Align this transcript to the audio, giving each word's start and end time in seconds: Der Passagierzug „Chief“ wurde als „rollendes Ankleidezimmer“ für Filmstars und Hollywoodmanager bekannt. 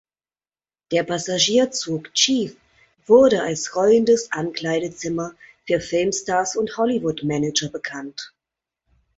Der 0.91 1.03
Passagierzug 1.03 2.11
„Chief“ 2.15 2.57
wurde 3.05 3.43
als 3.43 3.75
„rollendes 3.75 4.31
Ankleidezimmer“ 4.31 5.35
für 5.67 5.79
Filmstars 5.79 6.55
und 6.55 6.75
Hollywoodmanager 6.75 7.69
bekannt. 7.69 8.33